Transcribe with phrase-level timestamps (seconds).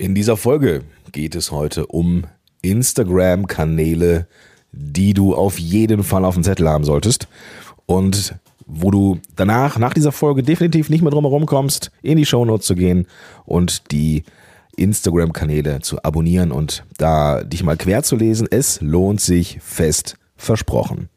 [0.00, 0.80] In dieser Folge
[1.12, 2.24] geht es heute um
[2.62, 4.26] Instagram-Kanäle,
[4.72, 7.28] die du auf jeden Fall auf dem Zettel haben solltest
[7.84, 8.34] und
[8.64, 12.66] wo du danach, nach dieser Folge definitiv nicht mehr drum herum kommst, in die Shownotes
[12.66, 13.08] zu gehen
[13.44, 14.24] und die
[14.78, 18.48] Instagram-Kanäle zu abonnieren und da dich mal quer zu lesen.
[18.50, 21.10] Es lohnt sich fest versprochen.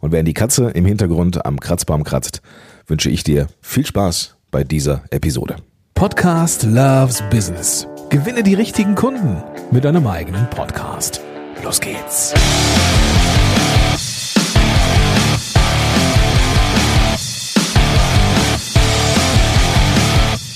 [0.00, 2.40] Und während die Katze im Hintergrund am Kratzbaum kratzt,
[2.86, 5.56] wünsche ich dir viel Spaß bei dieser Episode.
[5.94, 7.86] Podcast Loves Business.
[8.14, 9.42] Gewinne die richtigen Kunden
[9.72, 11.20] mit deinem eigenen Podcast.
[11.64, 12.32] Los geht's.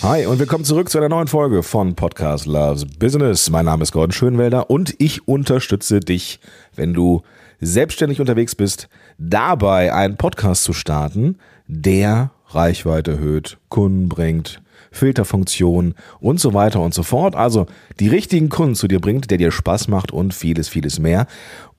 [0.04, 3.50] Hi und willkommen zurück zu einer neuen Folge von Podcast Loves Business.
[3.50, 6.38] Mein Name ist Gordon Schönwelder und ich unterstütze dich,
[6.76, 7.22] wenn du
[7.60, 8.88] selbstständig unterwegs bist,
[9.18, 16.94] dabei einen Podcast zu starten, der Reichweite erhöht, Kunden bringt, Filterfunktion und so weiter und
[16.94, 17.34] so fort.
[17.34, 17.66] Also
[18.00, 21.26] die richtigen Kunden zu dir bringt, der dir Spaß macht und vieles, vieles mehr.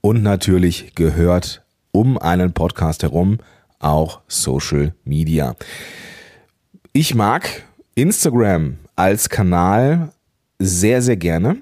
[0.01, 3.39] Und natürlich gehört um einen Podcast herum
[3.79, 5.55] auch Social Media.
[6.93, 7.63] Ich mag
[7.95, 10.11] Instagram als Kanal
[10.59, 11.61] sehr, sehr gerne,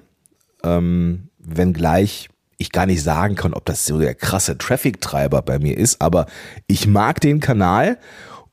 [0.64, 5.78] ähm, wenngleich ich gar nicht sagen kann, ob das so der krasse Traffic-Treiber bei mir
[5.78, 6.26] ist, aber
[6.66, 7.98] ich mag den Kanal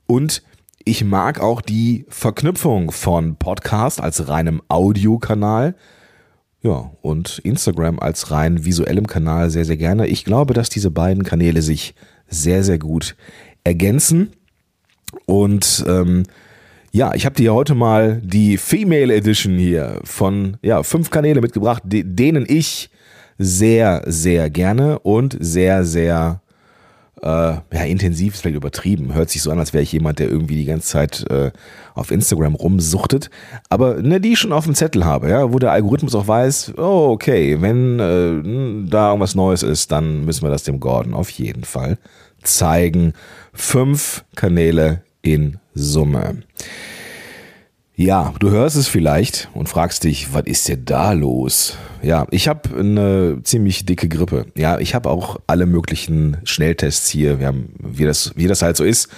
[0.06, 0.42] und
[0.88, 5.74] ich mag auch die Verknüpfung von Podcast als reinem Audiokanal.
[6.62, 10.06] Ja, und Instagram als rein visuellem Kanal sehr, sehr gerne.
[10.06, 11.96] Ich glaube, dass diese beiden Kanäle sich
[12.28, 13.16] sehr, sehr gut
[13.64, 14.30] ergänzen.
[15.26, 16.22] Und ähm,
[16.92, 21.82] ja, ich habe dir heute mal die Female Edition hier von ja, fünf Kanäle mitgebracht,
[21.84, 22.90] denen ich
[23.38, 26.42] sehr, sehr gerne und sehr, sehr
[27.22, 29.14] äh, ja, intensiv ist vielleicht übertrieben.
[29.14, 31.50] Hört sich so an, als wäre ich jemand, der irgendwie die ganze Zeit äh,
[31.94, 33.30] auf Instagram rumsuchtet.
[33.68, 36.74] Aber ne, die ich schon auf dem Zettel habe, ja, wo der Algorithmus auch weiß,
[36.76, 41.30] oh, okay, wenn äh, da irgendwas Neues ist, dann müssen wir das dem Gordon auf
[41.30, 41.98] jeden Fall
[42.42, 43.14] zeigen.
[43.52, 46.42] Fünf Kanäle in Summe.
[47.98, 51.78] Ja, du hörst es vielleicht und fragst dich, was ist denn da los?
[52.02, 54.44] Ja, ich habe eine ziemlich dicke Grippe.
[54.54, 57.40] Ja, ich habe auch alle möglichen Schnelltests hier.
[57.40, 59.08] Wir haben, wie das, wie das halt so ist,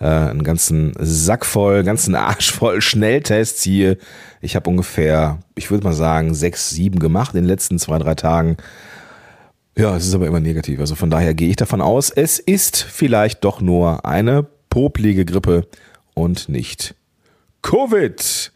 [0.00, 3.96] äh, einen ganzen Sack voll, ganzen Arsch voll Schnelltests hier.
[4.42, 8.16] Ich habe ungefähr, ich würde mal sagen, sechs, sieben gemacht in den letzten zwei, drei
[8.16, 8.58] Tagen.
[9.78, 10.78] Ja, es ist aber immer negativ.
[10.78, 15.66] Also von daher gehe ich davon aus, es ist vielleicht doch nur eine poplige Grippe
[16.12, 16.94] und nicht
[17.66, 18.52] Covid.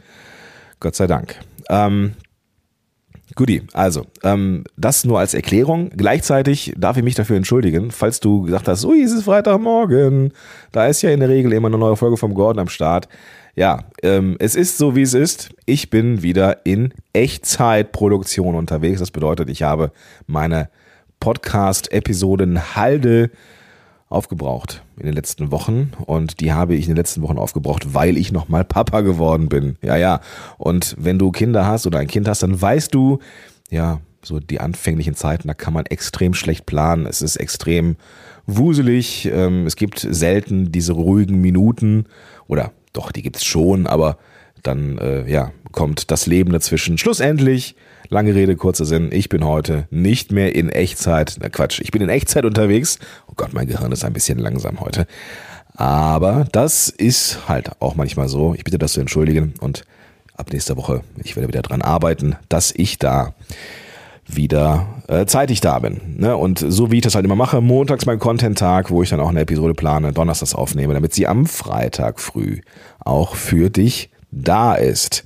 [0.78, 1.34] Gott sei Dank.
[1.69, 2.12] Ähm,
[3.34, 5.91] Guti, also, ähm, das nur als Erklärung.
[5.97, 10.32] Gleichzeitig darf ich mich dafür entschuldigen, falls du gesagt hast, ui, es ist Freitagmorgen.
[10.71, 13.09] Da ist ja in der Regel immer eine neue Folge vom Gordon am Start.
[13.56, 15.50] Ja, ähm, es ist so, wie es ist.
[15.66, 19.00] Ich bin wieder in Echtzeitproduktion unterwegs.
[19.00, 19.91] Das bedeutet, ich habe
[20.28, 20.71] meine
[21.19, 23.31] Podcast-Episoden Halde
[24.10, 28.19] aufgebraucht in den letzten Wochen und die habe ich in den letzten Wochen aufgebraucht, weil
[28.19, 29.76] ich nochmal Papa geworden bin.
[29.82, 30.21] Ja, ja.
[30.59, 33.21] Und wenn du Kinder hast oder ein Kind hast, dann weißt du,
[33.71, 37.06] ja, so die anfänglichen Zeiten, da kann man extrem schlecht planen.
[37.06, 37.97] Es ist extrem
[38.47, 39.26] wuselig.
[39.32, 42.06] Ähm, es gibt selten diese ruhigen Minuten
[42.48, 44.19] oder doch, die gibt's schon, aber
[44.65, 46.98] dann äh, ja, kommt das Leben dazwischen.
[46.98, 47.75] Schlussendlich
[48.12, 49.10] Lange Rede, kurzer Sinn.
[49.12, 51.36] Ich bin heute nicht mehr in Echtzeit.
[51.41, 52.98] Na Quatsch, ich bin in Echtzeit unterwegs.
[53.28, 55.06] Oh Gott, mein Gehirn ist ein bisschen langsam heute.
[55.75, 58.53] Aber das ist halt auch manchmal so.
[58.54, 59.84] Ich bitte das zu entschuldigen und
[60.36, 63.32] ab nächster Woche, ich werde wieder dran arbeiten, dass ich da
[64.26, 66.16] wieder äh, zeitig da bin.
[66.19, 66.36] Ne?
[66.36, 69.28] Und so wie ich das halt immer mache, montags mein Content-Tag, wo ich dann auch
[69.28, 72.60] eine Episode plane, donnerstags aufnehme, damit sie am Freitag früh
[72.98, 75.24] auch für dich da ist.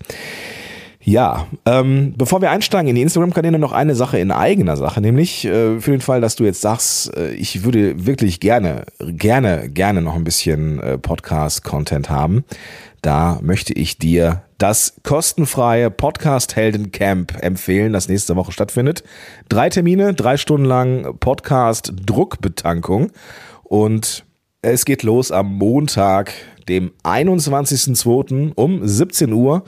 [1.07, 5.45] Ja, ähm, bevor wir einsteigen in die Instagram-Kanäle, noch eine Sache in eigener Sache, nämlich
[5.45, 10.01] äh, für den Fall, dass du jetzt sagst, äh, ich würde wirklich gerne, gerne, gerne
[10.01, 12.45] noch ein bisschen äh, Podcast-Content haben.
[13.03, 19.05] Da möchte ich dir das kostenfreie Podcast Helden Camp empfehlen, das nächste Woche stattfindet.
[19.51, 23.13] Drei Termine, drei Stunden lang Podcast Druckbetankung
[23.63, 24.25] und
[24.63, 26.33] es geht los am Montag,
[26.69, 28.53] dem 21.02.
[28.55, 29.65] um 17 Uhr.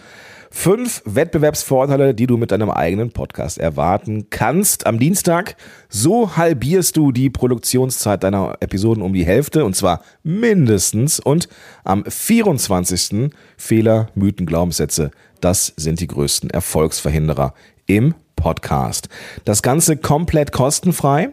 [0.51, 4.87] Fünf Wettbewerbsvorteile, die du mit deinem eigenen Podcast erwarten kannst.
[4.87, 5.57] Am Dienstag,
[5.89, 11.21] so halbierst du die Produktionszeit deiner Episoden um die Hälfte und zwar mindestens.
[11.21, 11.49] Und
[11.85, 13.33] am 24.
[13.57, 15.11] Fehler, Mythen, Glaubenssätze.
[15.41, 17.53] Das sind die größten Erfolgsverhinderer
[17.87, 19.09] im Podcast.
[19.45, 21.31] Das Ganze komplett kostenfrei.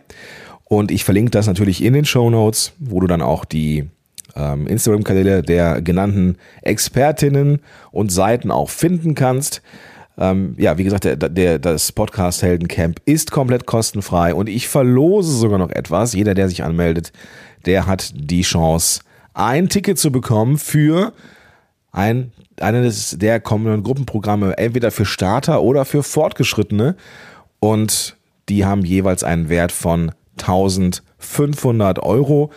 [0.65, 3.89] Und ich verlinke das natürlich in den Show Notes, wo du dann auch die
[4.35, 7.59] ähm, Instagram-Kanäle der genannten Expertinnen
[7.91, 9.61] und Seiten auch finden kannst.
[10.17, 15.31] Ähm, ja, wie gesagt, der, der, das Podcast Heldencamp ist komplett kostenfrei und ich verlose
[15.31, 16.13] sogar noch etwas.
[16.13, 17.11] Jeder, der sich anmeldet,
[17.65, 19.01] der hat die Chance,
[19.33, 21.13] ein Ticket zu bekommen für
[21.91, 26.95] ein, eines der kommenden Gruppenprogramme, entweder für Starter oder für Fortgeschrittene.
[27.59, 28.17] Und
[28.49, 32.51] die haben jeweils einen Wert von 1500 Euro.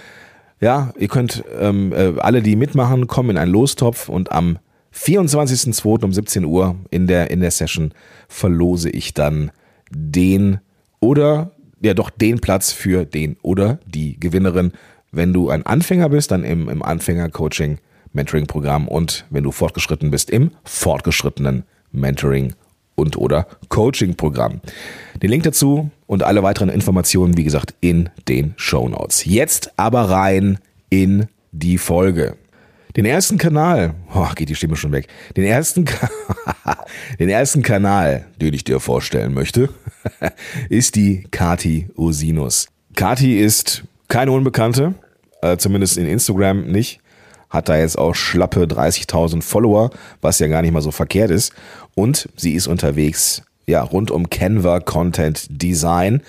[0.60, 4.58] Ja, ihr könnt ähm, äh, alle, die mitmachen, kommen in einen Lostopf und am
[4.94, 6.04] 24.02.
[6.04, 7.92] um 17 Uhr in der, in der Session
[8.28, 9.50] verlose ich dann
[9.90, 10.58] den
[11.00, 14.72] oder ja doch den Platz für den oder die Gewinnerin.
[15.12, 17.78] Wenn du ein Anfänger bist, dann im, im Anfänger-Coaching,
[18.12, 22.54] Mentoring-Programm und wenn du fortgeschritten bist, im fortgeschrittenen Mentoring
[22.96, 24.60] und oder Coaching-Programm.
[25.22, 29.24] Den Link dazu und alle weiteren Informationen, wie gesagt, in den Show Notes.
[29.24, 30.58] Jetzt aber rein
[30.90, 32.36] in die Folge.
[32.96, 35.08] Den ersten Kanal, oh, geht die Stimme schon weg.
[35.36, 35.84] Den ersten,
[37.20, 39.68] den ersten Kanal, den ich dir vorstellen möchte,
[40.70, 42.68] ist die Kati Osinus.
[42.94, 44.94] Kati ist keine Unbekannte,
[45.42, 47.00] äh, zumindest in Instagram nicht.
[47.56, 51.52] Hat da jetzt auch schlappe 30.000 Follower, was ja gar nicht mal so verkehrt ist.
[51.94, 56.22] Und sie ist unterwegs, ja, rund um Canva Content Design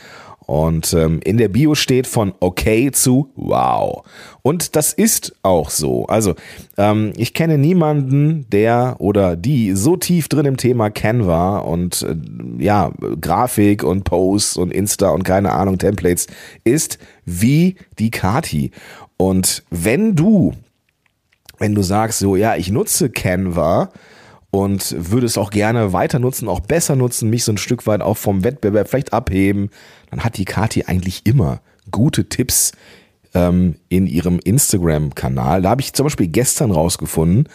[0.48, 4.04] und ähm, in der Bio steht von okay zu wow.
[4.44, 6.06] Und das ist auch so.
[6.06, 6.36] Also
[6.78, 12.16] ähm, ich kenne niemanden, der oder die so tief drin im Thema Canva und äh,
[12.64, 16.28] ja, Grafik und Posts und Insta und keine Ahnung, Templates
[16.64, 18.72] ist wie die Kati.
[19.18, 20.54] Und wenn du,
[21.58, 23.92] wenn du sagst so, ja, ich nutze Canva,
[24.50, 28.02] und würde es auch gerne weiter nutzen, auch besser nutzen, mich so ein Stück weit
[28.02, 29.70] auch vom Wettbewerb vielleicht abheben,
[30.10, 31.62] dann hat die Kati eigentlich immer
[31.92, 32.72] gute Tipps
[33.34, 35.62] ähm, in ihrem Instagram-Kanal.
[35.62, 37.50] Da habe ich zum Beispiel gestern rausgefunden,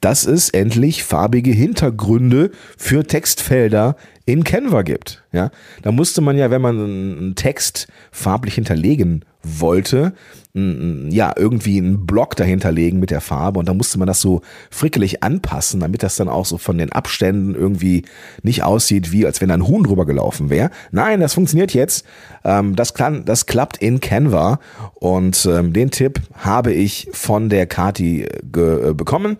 [0.00, 3.96] dass es endlich farbige Hintergründe für Textfelder
[4.26, 5.24] in Canva gibt.
[5.32, 5.50] Ja,
[5.82, 10.14] da musste man ja, wenn man einen Text farblich hinterlegen wollte,
[10.56, 14.40] ja, irgendwie einen Block dahinter legen mit der Farbe und da musste man das so
[14.70, 18.04] frickelig anpassen, damit das dann auch so von den Abständen irgendwie
[18.44, 20.70] nicht aussieht, wie als wenn ein Huhn drüber gelaufen wäre.
[20.92, 22.06] Nein, das funktioniert jetzt.
[22.44, 24.60] Ähm, das, kann, das klappt in Canva
[24.94, 29.38] und ähm, den Tipp habe ich von der Kati äh, bekommen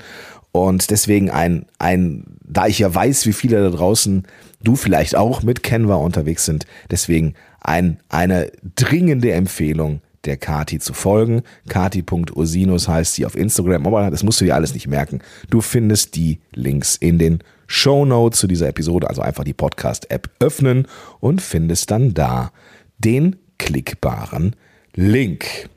[0.50, 4.25] und deswegen ein, ein, da ich ja weiß, wie viele da draußen
[4.62, 10.94] du vielleicht auch mit Canva unterwegs sind, deswegen ein, eine dringende Empfehlung der Kati zu
[10.94, 11.43] folgen.
[11.69, 15.20] Kati.osinus heißt sie auf Instagram, aber das musst du dir alles nicht merken.
[15.50, 20.31] Du findest die Links in den Show Notes zu dieser Episode, also einfach die Podcast-App
[20.40, 20.87] öffnen
[21.20, 22.52] und findest dann da
[22.99, 24.56] den klickbaren
[24.94, 25.69] Link.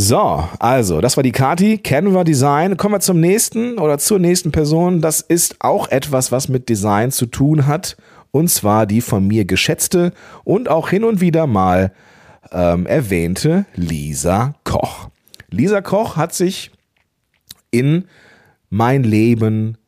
[0.00, 2.76] So, also, das war die Kati, Canva Design.
[2.76, 5.00] Kommen wir zum nächsten oder zur nächsten Person.
[5.00, 7.96] Das ist auch etwas, was mit Design zu tun hat.
[8.30, 10.12] Und zwar die von mir geschätzte
[10.44, 11.92] und auch hin und wieder mal
[12.52, 15.08] ähm, erwähnte Lisa Koch.
[15.50, 16.70] Lisa Koch hat sich
[17.72, 18.04] in
[18.70, 19.78] mein Leben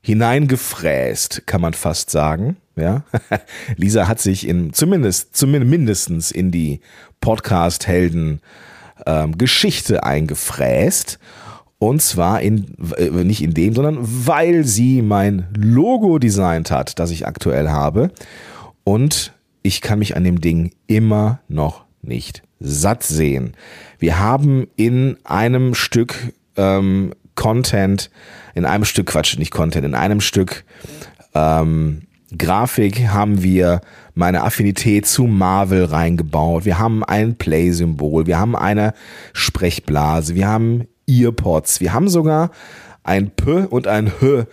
[0.00, 2.56] hineingefräst, kann man fast sagen.
[2.76, 3.02] Ja,
[3.76, 6.80] Lisa hat sich in zumindest, zumindest in die
[7.20, 8.40] Podcast-Helden
[9.06, 11.18] ähm, Geschichte eingefräst.
[11.78, 17.10] Und zwar in, äh, nicht in dem, sondern weil sie mein Logo designt hat, das
[17.10, 18.10] ich aktuell habe.
[18.84, 23.52] Und ich kann mich an dem Ding immer noch nicht satt sehen.
[23.98, 28.10] Wir haben in einem Stück ähm, Content,
[28.54, 30.64] in einem Stück Quatsch, nicht Content, in einem Stück
[31.34, 32.02] ähm,
[32.36, 33.80] Grafik haben wir
[34.18, 36.64] meine Affinität zu Marvel reingebaut.
[36.64, 38.92] Wir haben ein Play-Symbol, wir haben eine
[39.32, 42.50] Sprechblase, wir haben Earpods, wir haben sogar
[43.04, 44.46] ein P und ein H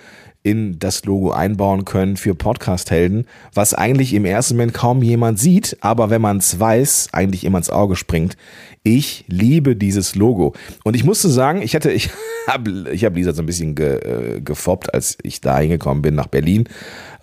[0.43, 5.77] in das Logo einbauen können für Podcast-Helden, was eigentlich im ersten Moment kaum jemand sieht,
[5.81, 8.37] aber wenn man es weiß, eigentlich immer ins Auge springt.
[8.83, 10.53] Ich liebe dieses Logo.
[10.83, 12.11] Und ich musste sagen, ich hatte, ich
[12.47, 16.13] habe ich hab Lisa so ein bisschen ge, äh, gefoppt, als ich da hingekommen bin
[16.13, 16.69] nach Berlin.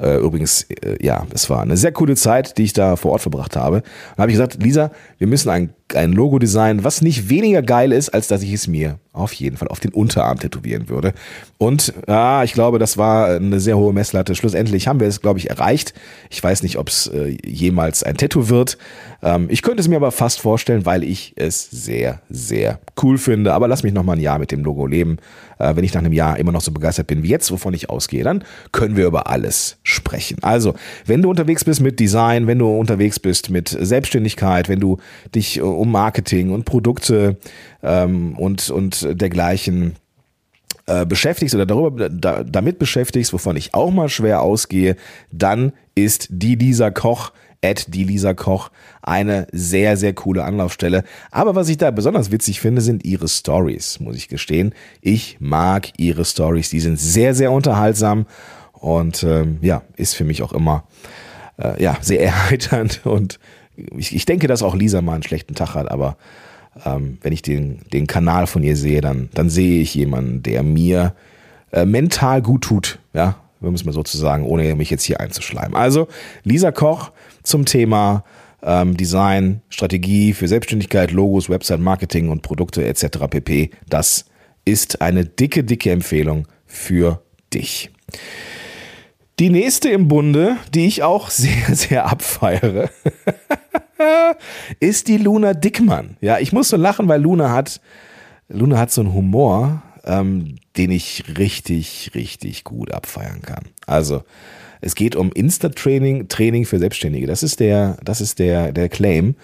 [0.03, 3.23] Äh, übrigens, äh, ja, es war eine sehr coole Zeit, die ich da vor Ort
[3.23, 3.83] verbracht habe.
[4.17, 7.93] Da habe ich gesagt, Lisa, wir müssen ein, ein Logo designen, was nicht weniger geil
[7.93, 11.13] ist, als dass ich es mir auf jeden Fall auf den Unterarm tätowieren würde.
[11.59, 14.35] Und ja, ich glaube, das war eine sehr hohe Messlatte.
[14.35, 15.95] Schlussendlich haben wir es, glaube ich, erreicht.
[16.31, 18.79] Ich weiß nicht, ob es äh, jemals ein Tattoo wird.
[19.23, 23.53] Ähm, ich könnte es mir aber fast vorstellen, weil ich es sehr, sehr cool finde.
[23.55, 25.19] Aber lass mich noch mal ein Jahr mit dem Logo leben.
[25.59, 27.89] Äh, wenn ich nach einem Jahr immer noch so begeistert bin wie jetzt, wovon ich
[27.89, 30.39] ausgehe, dann können wir über alles sprechen.
[30.43, 30.75] Also,
[31.07, 34.99] wenn du unterwegs bist mit Design, wenn du unterwegs bist mit Selbstständigkeit, wenn du
[35.35, 37.37] dich um Marketing und Produkte
[37.83, 39.95] ähm, und, und dergleichen
[40.87, 44.97] äh, beschäftigst oder darüber, da, damit beschäftigst, wovon ich auch mal schwer ausgehe,
[45.31, 47.33] dann ist die Lisa Koch
[47.65, 48.71] at die Lisa Koch
[49.03, 51.05] eine sehr, sehr coole Anlaufstelle.
[51.31, 54.75] Aber was ich da besonders witzig finde, sind ihre Stories, muss ich gestehen.
[55.01, 56.71] Ich mag ihre Stories.
[56.71, 58.27] Die sind sehr, sehr unterhaltsam
[58.73, 60.85] und ähm, ja, ist für mich auch immer
[61.59, 63.03] äh, ja, sehr erheiternd.
[63.05, 63.39] Und
[63.97, 66.17] ich, ich denke, dass auch Lisa mal einen schlechten Tag hat, aber
[66.85, 70.63] ähm, wenn ich den, den Kanal von ihr sehe, dann, dann sehe ich jemanden, der
[70.63, 71.15] mir
[71.71, 75.75] äh, mental gut tut, ja, wir müssen mal sozusagen, ohne mich jetzt hier einzuschleimen.
[75.75, 76.09] Also,
[76.45, 78.25] Lisa Koch zum Thema
[78.63, 83.27] ähm, Design, Strategie für Selbstständigkeit, Logos, Website Marketing und Produkte etc.
[83.29, 83.71] pp.
[83.89, 84.27] Das
[84.65, 87.91] ist eine dicke, dicke Empfehlung für dich.
[89.39, 92.91] Die nächste im Bunde, die ich auch sehr, sehr abfeiere,
[94.81, 96.17] ist die Luna Dickmann.
[96.21, 97.81] Ja, ich muss so lachen, weil Luna hat,
[98.49, 103.65] Luna hat so einen Humor, ähm, den ich richtig, richtig gut abfeiern kann.
[103.87, 104.25] Also,
[104.81, 107.27] es geht um Insta-Training, Training für Selbstständige.
[107.27, 109.37] Das ist der, das ist der, der Claim.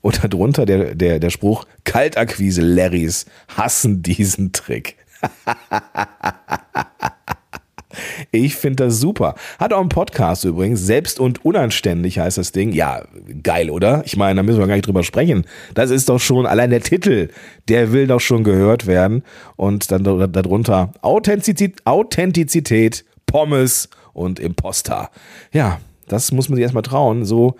[0.00, 4.96] Und darunter der, der, der Spruch, Kaltakquise Larrys hassen diesen Trick.
[8.30, 9.34] Ich finde das super.
[9.58, 10.80] Hat auch einen Podcast übrigens.
[10.80, 12.72] Selbst und unanständig heißt das Ding.
[12.72, 13.02] Ja,
[13.42, 14.02] geil, oder?
[14.04, 15.44] Ich meine, da müssen wir gar nicht drüber sprechen.
[15.74, 17.28] Das ist doch schon allein der Titel.
[17.68, 19.22] Der will doch schon gehört werden.
[19.56, 25.10] Und dann darunter Authentizität, Authentizität Pommes und Imposter.
[25.52, 27.56] Ja, das muss man sich erstmal trauen, so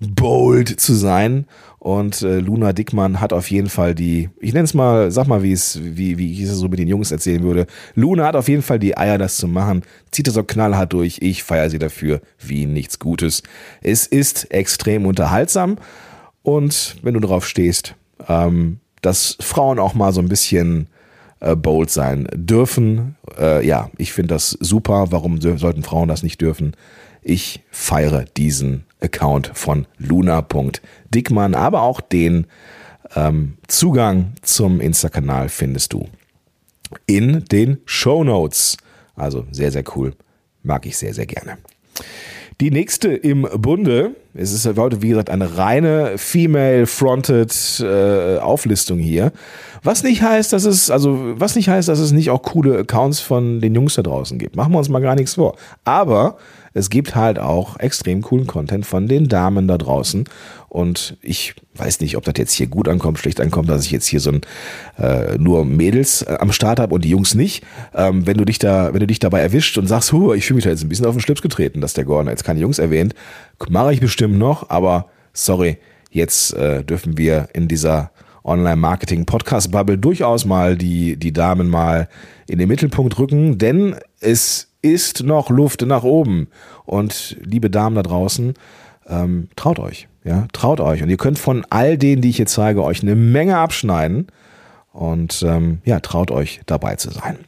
[0.00, 1.46] bold zu sein
[1.80, 5.42] und äh, Luna Dickmann hat auf jeden Fall die, ich nenne es mal, sag mal,
[5.42, 7.66] wie es, wie, wie ich es so mit den Jungs erzählen würde.
[7.94, 11.18] Luna hat auf jeden Fall die Eier, das zu machen, zieht das auch knallhart durch.
[11.22, 13.42] Ich feiere sie dafür wie nichts Gutes.
[13.80, 15.78] Es ist extrem unterhaltsam
[16.42, 17.94] und wenn du drauf stehst,
[18.28, 20.88] ähm, dass Frauen auch mal so ein bisschen
[21.40, 23.16] äh, bold sein dürfen.
[23.38, 25.06] Äh, ja, ich finde das super.
[25.12, 26.76] Warum sollten Frauen das nicht dürfen?
[27.22, 32.46] Ich feiere diesen Account von luna.dickmann, aber auch den
[33.16, 36.08] ähm, Zugang zum Insta-Kanal findest du
[37.06, 38.76] in den Show Notes.
[39.14, 40.14] Also sehr, sehr cool.
[40.62, 41.58] Mag ich sehr, sehr gerne.
[42.60, 49.32] Die nächste im Bunde, es ist heute wie gesagt eine reine female-fronted äh, Auflistung hier.
[49.82, 53.20] Was nicht heißt, dass es, also, was nicht heißt, dass es nicht auch coole Accounts
[53.20, 54.56] von den Jungs da draußen gibt.
[54.56, 55.56] Machen wir uns mal gar nichts vor.
[55.84, 56.36] Aber
[56.72, 60.24] es gibt halt auch extrem coolen Content von den Damen da draußen.
[60.68, 64.06] Und ich weiß nicht, ob das jetzt hier gut ankommt, schlecht ankommt, dass ich jetzt
[64.06, 64.40] hier so ein
[64.98, 67.64] äh, nur Mädels äh, am Start habe und die Jungs nicht.
[67.94, 70.56] Ähm, wenn du dich da, wenn du dich dabei erwischt und sagst, huh, ich fühle
[70.56, 72.78] mich da jetzt ein bisschen auf den Schlips getreten, dass der Gordon jetzt keine Jungs
[72.78, 73.14] erwähnt,
[73.68, 75.78] mache ich bestimmt noch, aber sorry,
[76.10, 78.12] jetzt äh, dürfen wir in dieser
[78.44, 82.08] Online-Marketing-Podcast-Bubble durchaus mal die, die Damen mal
[82.48, 86.48] in den Mittelpunkt rücken, denn es ist noch Luft nach oben.
[86.84, 88.54] Und liebe Damen da draußen,
[89.08, 90.08] ähm, traut euch.
[90.24, 91.02] Ja, traut euch.
[91.02, 94.26] Und ihr könnt von all denen, die ich jetzt zeige, euch eine Menge abschneiden.
[94.92, 97.38] Und ähm, ja, traut euch dabei zu sein.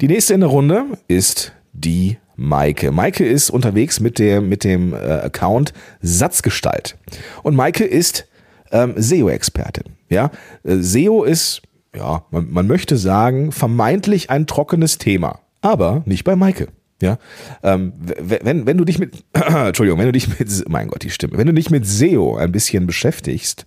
[0.00, 2.90] Die nächste in der Runde ist die Maike.
[2.90, 6.96] Maike ist unterwegs mit dem, mit dem äh, Account Satzgestalt.
[7.42, 8.26] Und Maike ist
[8.72, 9.99] ähm, SEO-Expertin.
[10.10, 10.30] Ja,
[10.64, 11.62] äh, SEO ist,
[11.96, 16.68] ja, man, man möchte sagen, vermeintlich ein trockenes Thema aber nicht bei Maike.
[17.02, 17.18] Ja,
[17.62, 21.38] ähm, wenn, wenn du dich mit, Entschuldigung, wenn du dich mit, mein Gott, die Stimme,
[21.38, 23.66] wenn du dich mit SEO ein bisschen beschäftigst,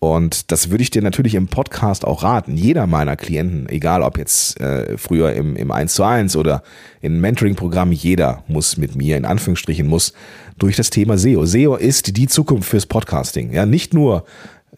[0.00, 2.58] und das würde ich dir natürlich im Podcast auch raten.
[2.58, 6.62] Jeder meiner Klienten, egal ob jetzt äh, früher im, im 1 zu 1 oder
[7.00, 10.12] im Mentoring-Programm, jeder muss mit mir, in Anführungsstrichen, muss
[10.58, 11.46] durch das Thema SEO.
[11.46, 13.52] SEO ist die Zukunft fürs Podcasting.
[13.52, 14.26] Ja, nicht nur,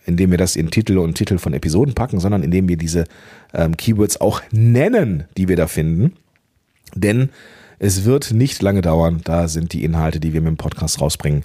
[0.06, 3.04] indem wir das in Titel und Titel von Episoden packen, sondern indem wir diese
[3.52, 6.12] ähm, Keywords auch nennen, die wir da finden.
[6.94, 7.30] Denn
[7.78, 11.44] es wird nicht lange dauern, da sind die Inhalte, die wir mit dem Podcast rausbringen,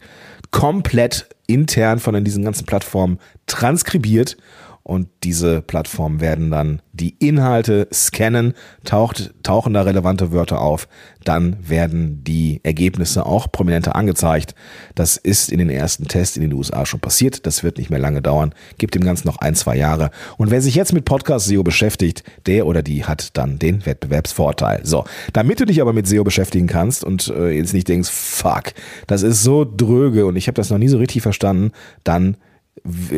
[0.52, 4.38] komplett intern von diesen ganzen Plattformen transkribiert
[4.84, 10.88] und diese Plattformen werden dann die Inhalte scannen, taucht, tauchen da relevante Wörter auf,
[11.24, 14.56] dann werden die Ergebnisse auch prominenter angezeigt.
[14.96, 18.00] Das ist in den ersten Tests in den USA schon passiert, das wird nicht mehr
[18.00, 20.10] lange dauern, gibt dem Ganzen noch ein, zwei Jahre.
[20.38, 24.82] Und wer sich jetzt mit Podcast SEO beschäftigt, der oder die hat dann den Wettbewerbsvorteil.
[24.84, 28.74] So, damit du dich aber mit SEO beschäftigen kannst und äh, jetzt nicht denkst, fuck,
[29.08, 31.72] das ist so dröge und ich habe das noch nie so richtig verstanden,
[32.04, 32.38] dann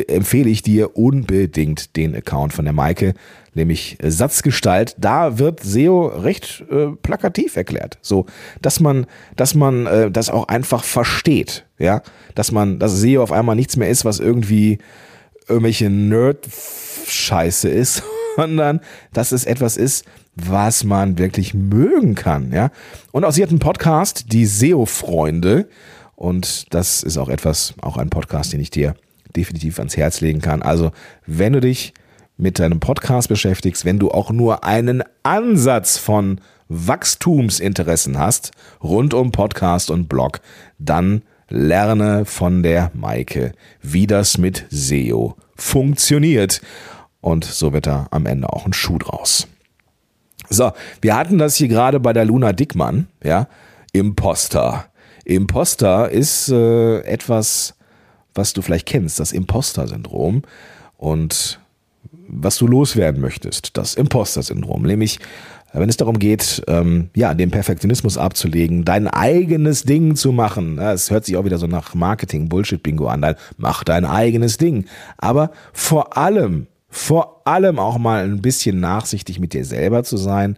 [0.08, 3.14] empfehle ich dir unbedingt den Account von der Maike,
[3.54, 4.94] nämlich Satzgestalt.
[4.98, 8.26] Da wird SEO recht äh, plakativ erklärt, so
[8.60, 9.06] dass man,
[9.36, 12.02] dass man äh, das auch einfach versteht, ja,
[12.34, 14.78] dass man, dass SEO auf einmal nichts mehr ist, was irgendwie
[15.48, 18.02] irgendwelche Nerd-Scheiße ist,
[18.36, 18.80] sondern
[19.12, 22.70] dass es etwas ist, was man wirklich mögen kann, ja.
[23.12, 25.68] Und auch sie hat einen Podcast, die SEO-Freunde.
[26.16, 28.94] Und das ist auch etwas, auch ein Podcast, den ich dir
[29.36, 30.62] definitiv ans Herz legen kann.
[30.62, 30.92] Also,
[31.26, 31.94] wenn du dich
[32.36, 39.32] mit deinem Podcast beschäftigst, wenn du auch nur einen Ansatz von Wachstumsinteressen hast rund um
[39.32, 40.40] Podcast und Blog,
[40.78, 46.60] dann lerne von der Maike, wie das mit SEO funktioniert.
[47.20, 49.46] Und so wird da am Ende auch ein Schuh draus.
[50.50, 53.48] So, wir hatten das hier gerade bei der Luna Dickmann, ja,
[53.92, 54.86] Imposter.
[55.24, 57.74] Imposter ist äh, etwas,
[58.34, 60.42] was du vielleicht kennst, das Imposter-Syndrom.
[60.96, 61.60] Und
[62.28, 65.18] was du loswerden möchtest, das Imposter-Syndrom, nämlich
[65.74, 70.78] wenn es darum geht, ähm, ja, den Perfektionismus abzulegen, dein eigenes Ding zu machen.
[70.78, 73.22] Es hört sich auch wieder so nach Marketing-Bullshit-Bingo an.
[73.22, 74.86] Dann mach dein eigenes Ding.
[75.18, 80.56] Aber vor allem, vor allem auch mal ein bisschen nachsichtig mit dir selber zu sein.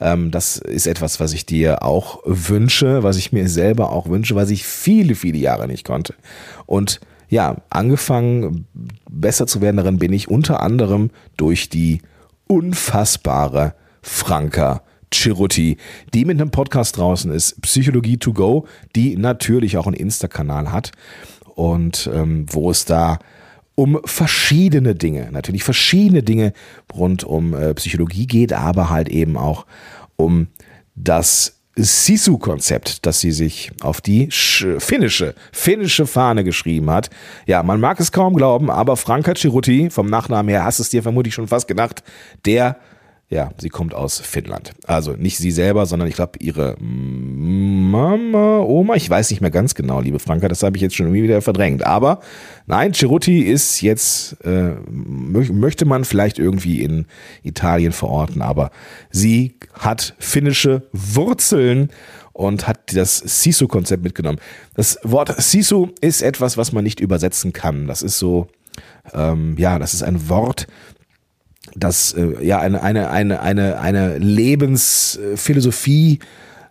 [0.00, 4.34] Ähm, das ist etwas, was ich dir auch wünsche, was ich mir selber auch wünsche,
[4.34, 6.14] was ich viele, viele Jahre nicht konnte.
[6.64, 7.00] Und
[7.34, 8.68] ja, angefangen
[9.10, 12.00] besser zu werden darin bin ich unter anderem durch die
[12.46, 15.76] unfassbare Franka Chiruti,
[16.14, 20.92] die mit einem Podcast draußen ist, Psychologie to go, die natürlich auch einen Insta-Kanal hat
[21.56, 23.18] und ähm, wo es da
[23.74, 26.52] um verschiedene Dinge, natürlich verschiedene Dinge
[26.94, 29.66] rund um äh, Psychologie geht, aber halt eben auch
[30.14, 30.46] um
[30.94, 37.10] das Sisu-Konzept, das sie sich auf die finnische, finnische Fahne geschrieben hat.
[37.46, 41.02] Ja, man mag es kaum glauben, aber Franka Chiruti, vom Nachnamen her hast es dir
[41.02, 42.04] vermutlich schon fast gedacht,
[42.44, 42.76] der
[43.34, 44.72] ja, sie kommt aus Finnland.
[44.86, 49.74] Also nicht sie selber, sondern ich glaube ihre Mama, Oma, ich weiß nicht mehr ganz
[49.74, 51.84] genau, liebe Franka, das habe ich jetzt schon irgendwie wieder verdrängt.
[51.84, 52.20] Aber
[52.66, 57.06] nein, Ceruti ist jetzt, äh, möchte man vielleicht irgendwie in
[57.42, 58.70] Italien verorten, aber
[59.10, 61.90] sie hat finnische Wurzeln
[62.32, 64.38] und hat das Sisu-Konzept mitgenommen.
[64.74, 67.88] Das Wort Sisu ist etwas, was man nicht übersetzen kann.
[67.88, 68.46] Das ist so,
[69.12, 70.68] ähm, ja, das ist ein Wort,
[71.76, 76.20] das äh, ja eine, eine, eine, eine, eine Lebensphilosophie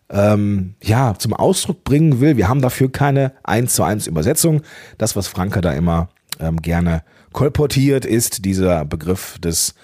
[0.09, 2.37] ähm, ja, zum Ausdruck bringen will.
[2.37, 4.61] Wir haben dafür keine 1 zu 1 Übersetzung.
[4.97, 9.75] Das, was Franke da immer ähm, gerne kolportiert, ist dieser Begriff des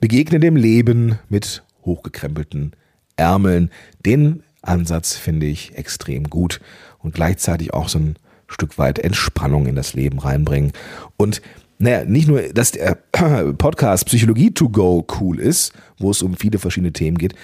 [0.00, 2.72] Begegnen dem Leben mit hochgekrempelten
[3.16, 3.70] Ärmeln.
[4.04, 6.60] Den Ansatz finde ich extrem gut
[6.98, 10.72] und gleichzeitig auch so ein Stück weit Entspannung in das Leben reinbringen.
[11.16, 11.42] Und
[11.78, 12.98] naja, nicht nur, dass der
[13.58, 17.34] Podcast Psychologie to go cool ist, wo es um viele verschiedene Themen geht,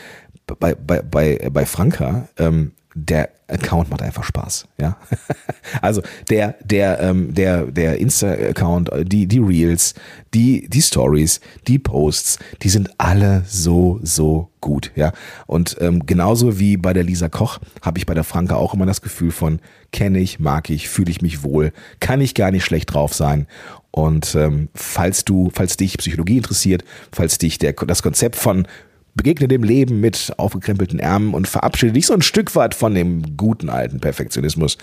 [0.59, 4.97] bei, bei, bei, bei Franka, ähm, der Account macht einfach Spaß, ja.
[5.83, 9.95] also der, der, ähm, der, der Insta-Account, die, die Reels,
[10.33, 15.13] die, die Stories, die Posts, die sind alle so, so gut, ja.
[15.47, 18.87] Und ähm, genauso wie bei der Lisa Koch habe ich bei der Franka auch immer
[18.87, 19.61] das Gefühl von
[19.93, 23.47] kenne ich, mag ich, fühle ich mich wohl, kann ich gar nicht schlecht drauf sein.
[23.91, 28.67] Und ähm, falls du, falls dich Psychologie interessiert, falls dich der, das Konzept von
[29.15, 33.37] begegne dem Leben mit aufgekrempelten Ärmeln und verabschiede dich so ein Stück weit von dem
[33.37, 34.79] guten alten Perfektionismus.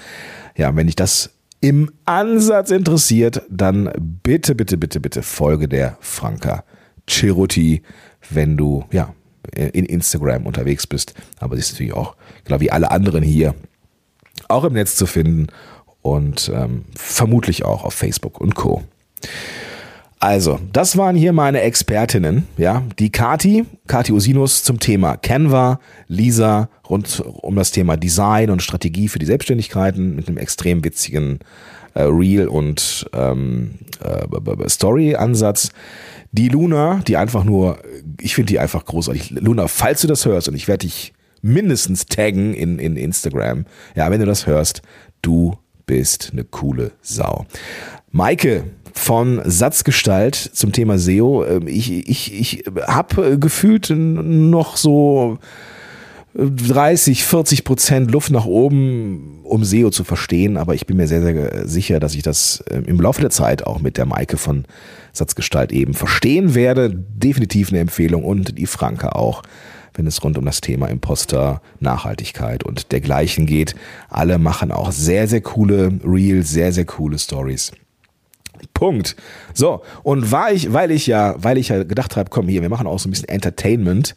[0.56, 3.92] Ja, wenn dich das im Ansatz interessiert, dann
[4.24, 6.64] bitte, bitte, bitte, bitte folge der Franka
[7.08, 7.84] Cheruti,
[8.30, 9.14] wenn du ja
[9.56, 11.14] in Instagram unterwegs bist.
[11.40, 12.16] Aber sie ist natürlich auch,
[12.46, 13.56] genau wie alle anderen hier,
[14.48, 15.48] auch im Netz zu finden
[16.02, 18.84] und ähm, vermutlich auch auf Facebook und Co.
[20.22, 22.84] Also, das waren hier meine Expertinnen, ja.
[23.00, 29.08] Die Kati, Kati Usinus zum Thema Canva, Lisa rund um das Thema Design und Strategie
[29.08, 31.40] für die Selbstständigkeiten mit einem extrem witzigen
[31.96, 35.72] äh, Reel und ähm, äh, Story-Ansatz.
[36.32, 37.80] Die Luna, die einfach nur,
[38.20, 39.32] ich finde die einfach großartig.
[39.32, 44.12] Luna, falls du das hörst, und ich werde dich mindestens taggen in, in Instagram, ja,
[44.12, 44.84] wenn du das hörst,
[45.24, 45.58] du
[45.88, 47.48] bist eine coole Sau.
[48.12, 51.46] Maike von Satzgestalt zum Thema SEO.
[51.46, 55.40] Ähm, ich, ich, ich habe gefühlt noch so
[56.34, 61.22] 30, 40 Prozent Luft nach oben, um SEO zu verstehen, aber ich bin mir sehr,
[61.22, 64.66] sehr sicher, dass ich das ähm, im Laufe der Zeit auch mit der Maike von
[65.12, 66.90] Satzgestalt eben verstehen werde.
[66.90, 69.44] Definitiv eine Empfehlung und die Franke auch,
[69.94, 73.76] wenn es rund um das Thema Imposter, Nachhaltigkeit und dergleichen geht.
[74.10, 77.74] Alle machen auch sehr, sehr coole Reels, sehr, sehr coole Stories.
[78.74, 79.16] Punkt.
[79.54, 82.70] So, und war ich, weil ich ja, weil ich ja gedacht habe, komm hier, wir
[82.70, 84.16] machen auch so ein bisschen Entertainment,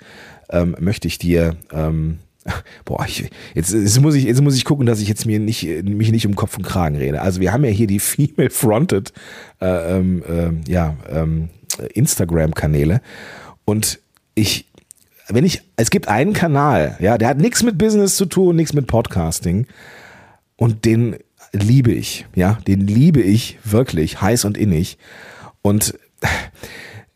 [0.50, 2.18] ähm, möchte ich dir, ähm,
[2.84, 5.64] boah, ich, jetzt, jetzt, muss ich, jetzt muss ich gucken, dass ich jetzt mir nicht,
[5.84, 7.22] mich nicht um Kopf und Kragen rede.
[7.22, 9.12] Also wir haben ja hier die Female-Fronted
[9.60, 11.48] äh, ähm, äh, ja, ähm,
[11.94, 13.00] Instagram-Kanäle
[13.64, 14.00] und
[14.34, 14.66] ich
[15.28, 18.74] wenn ich, es gibt einen Kanal, ja, der hat nichts mit Business zu tun, nichts
[18.74, 19.66] mit Podcasting
[20.56, 21.16] und den
[21.54, 24.98] liebe ich, ja, den liebe ich wirklich heiß und innig
[25.62, 25.98] und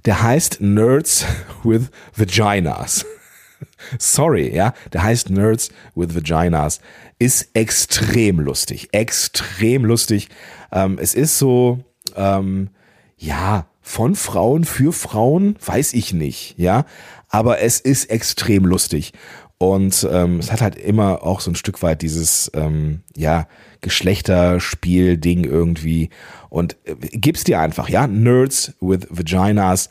[0.04, 1.26] der heißt Nerds
[1.64, 3.04] with Vaginas.
[3.98, 6.80] Sorry, ja, der heißt Nerds with Vaginas.
[7.18, 10.28] Ist extrem lustig, extrem lustig.
[10.70, 11.80] Ähm, es ist so,
[12.16, 12.70] ähm,
[13.16, 16.84] ja, von Frauen für Frauen, weiß ich nicht, ja,
[17.28, 19.12] aber es ist extrem lustig.
[19.58, 23.48] Und ähm, es hat halt immer auch so ein Stück weit dieses, ähm, ja,
[23.80, 26.10] Geschlechterspiel-Ding irgendwie.
[26.48, 29.88] Und äh, gib's dir einfach, ja, Nerds with Vaginas.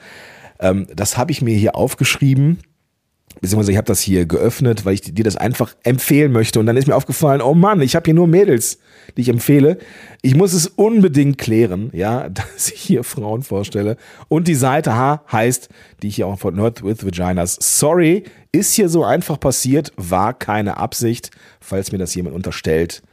[0.60, 2.60] Ähm, das habe ich mir hier aufgeschrieben
[3.42, 6.60] beziehungsweise ich habe das hier geöffnet, weil ich dir das einfach empfehlen möchte.
[6.60, 8.80] Und dann ist mir aufgefallen, oh Mann, ich habe hier nur Mädels,
[9.16, 9.78] die ich empfehle.
[10.22, 13.98] Ich muss es unbedingt klären, ja, dass ich hier Frauen vorstelle.
[14.28, 15.70] Und die Seite H heißt,
[16.02, 17.58] die ich hier auch von North with Vaginas.
[17.60, 23.04] Sorry, ist hier so einfach passiert, war keine Absicht, falls mir das jemand unterstellt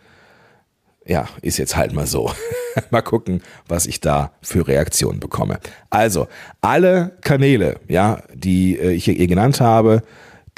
[1.06, 2.32] ja, ist jetzt halt mal so.
[2.90, 5.58] mal gucken, was ich da für Reaktionen bekomme.
[5.90, 6.28] Also,
[6.60, 10.02] alle Kanäle, ja, die äh, ich hier genannt habe,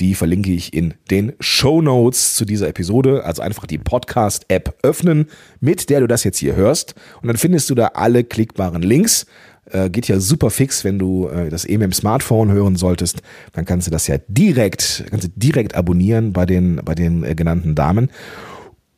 [0.01, 3.25] die verlinke ich in den Show Notes zu dieser Episode.
[3.25, 5.27] Also einfach die Podcast-App öffnen,
[5.61, 6.95] mit der du das jetzt hier hörst.
[7.23, 9.27] Und dann findest du da alle klickbaren Links.
[9.71, 13.23] Äh, geht ja super fix, wenn du äh, das eben im Smartphone hören solltest.
[13.53, 17.35] Dann kannst du das ja direkt, kannst du direkt abonnieren bei den, bei den äh,
[17.35, 18.11] genannten Damen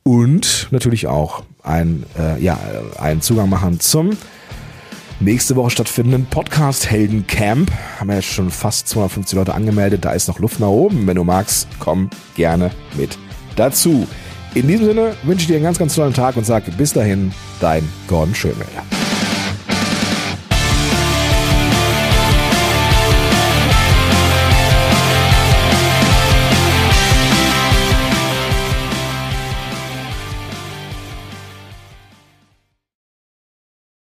[0.03, 2.59] und natürlich auch ein, äh, ja,
[2.99, 4.17] einen Zugang machen zum
[5.21, 7.71] nächste Woche stattfindenden Podcast Helden Camp.
[7.99, 10.05] Haben wir jetzt schon fast 250 Leute angemeldet.
[10.05, 11.07] Da ist noch Luft nach oben.
[11.07, 13.19] Wenn du magst, komm gerne mit
[13.57, 14.07] dazu.
[14.55, 17.33] In diesem Sinne wünsche ich dir einen ganz, ganz tollen Tag und sage bis dahin,
[17.61, 18.98] dein Gordon Schönwälder.